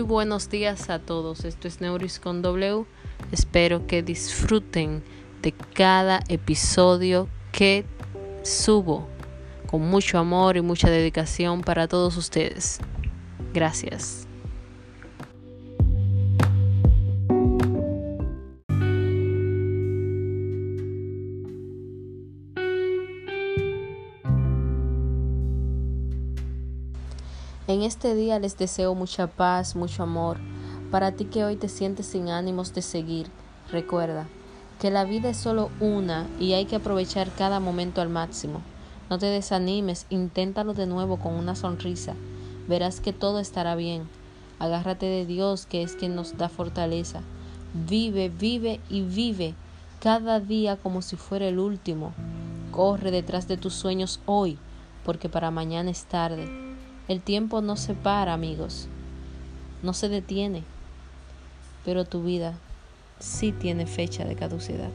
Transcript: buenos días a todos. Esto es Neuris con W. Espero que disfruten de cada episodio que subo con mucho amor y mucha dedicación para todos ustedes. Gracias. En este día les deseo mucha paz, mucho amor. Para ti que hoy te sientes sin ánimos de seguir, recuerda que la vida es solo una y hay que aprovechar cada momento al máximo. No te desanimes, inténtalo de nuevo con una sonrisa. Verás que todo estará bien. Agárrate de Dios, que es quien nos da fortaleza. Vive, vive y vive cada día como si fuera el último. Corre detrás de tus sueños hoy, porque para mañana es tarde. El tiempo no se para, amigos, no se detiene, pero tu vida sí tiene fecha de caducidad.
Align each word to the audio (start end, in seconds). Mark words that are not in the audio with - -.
buenos 0.00 0.48
días 0.48 0.88
a 0.88 0.98
todos. 0.98 1.44
Esto 1.44 1.68
es 1.68 1.82
Neuris 1.82 2.18
con 2.18 2.40
W. 2.40 2.86
Espero 3.30 3.86
que 3.86 4.02
disfruten 4.02 5.02
de 5.42 5.52
cada 5.52 6.20
episodio 6.28 7.28
que 7.52 7.84
subo 8.42 9.06
con 9.66 9.82
mucho 9.82 10.16
amor 10.16 10.56
y 10.56 10.62
mucha 10.62 10.88
dedicación 10.88 11.60
para 11.60 11.88
todos 11.88 12.16
ustedes. 12.16 12.80
Gracias. 13.52 14.26
En 27.68 27.82
este 27.82 28.14
día 28.14 28.38
les 28.38 28.56
deseo 28.56 28.94
mucha 28.94 29.26
paz, 29.26 29.74
mucho 29.74 30.04
amor. 30.04 30.36
Para 30.92 31.10
ti 31.10 31.24
que 31.24 31.44
hoy 31.44 31.56
te 31.56 31.68
sientes 31.68 32.06
sin 32.06 32.28
ánimos 32.28 32.72
de 32.74 32.80
seguir, 32.80 33.26
recuerda 33.72 34.28
que 34.80 34.92
la 34.92 35.04
vida 35.04 35.30
es 35.30 35.36
solo 35.36 35.70
una 35.80 36.28
y 36.38 36.52
hay 36.52 36.66
que 36.66 36.76
aprovechar 36.76 37.28
cada 37.36 37.58
momento 37.58 38.00
al 38.00 38.08
máximo. 38.08 38.60
No 39.10 39.18
te 39.18 39.26
desanimes, 39.26 40.06
inténtalo 40.10 40.74
de 40.74 40.86
nuevo 40.86 41.16
con 41.16 41.34
una 41.34 41.56
sonrisa. 41.56 42.14
Verás 42.68 43.00
que 43.00 43.12
todo 43.12 43.40
estará 43.40 43.74
bien. 43.74 44.08
Agárrate 44.60 45.06
de 45.06 45.26
Dios, 45.26 45.66
que 45.66 45.82
es 45.82 45.96
quien 45.96 46.14
nos 46.14 46.38
da 46.38 46.48
fortaleza. 46.48 47.22
Vive, 47.74 48.28
vive 48.28 48.78
y 48.88 49.02
vive 49.02 49.54
cada 50.00 50.38
día 50.38 50.76
como 50.76 51.02
si 51.02 51.16
fuera 51.16 51.48
el 51.48 51.58
último. 51.58 52.12
Corre 52.70 53.10
detrás 53.10 53.48
de 53.48 53.56
tus 53.56 53.74
sueños 53.74 54.20
hoy, 54.24 54.56
porque 55.04 55.28
para 55.28 55.50
mañana 55.50 55.90
es 55.90 56.04
tarde. 56.04 56.65
El 57.08 57.20
tiempo 57.20 57.60
no 57.60 57.76
se 57.76 57.94
para, 57.94 58.32
amigos, 58.32 58.88
no 59.82 59.92
se 59.92 60.08
detiene, 60.08 60.64
pero 61.84 62.04
tu 62.04 62.24
vida 62.24 62.58
sí 63.20 63.52
tiene 63.52 63.86
fecha 63.86 64.24
de 64.24 64.34
caducidad. 64.34 64.90